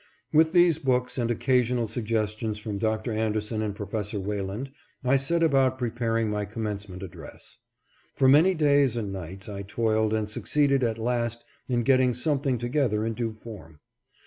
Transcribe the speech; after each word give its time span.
With 0.33 0.51
these 0.51 0.79
books 0.79 1.19
and 1.19 1.29
occasional 1.29 1.85
suggestions 1.85 2.57
from 2.57 2.79
Dr. 2.79 3.13
Anderson 3.13 3.61
and 3.61 3.75
Prof. 3.75 4.15
Wayland 4.15 4.71
I 5.03 5.15
set 5.15 5.43
about 5.43 5.77
preparing 5.77 6.27
my 6.27 6.43
commencement 6.43 7.03
address. 7.03 7.59
For 8.15 8.27
many 8.27 8.55
days 8.55 8.97
and 8.97 9.13
nights 9.13 9.47
I 9.47 9.61
toiled, 9.61 10.15
and 10.15 10.27
succeeded 10.27 10.81
at 10.83 10.97
last 10.97 11.45
in 11.69 11.83
getting 11.83 12.15
something 12.15 12.57
together 12.57 13.05
in 13.05 13.13
due 13.13 13.31
form. 13.33 13.79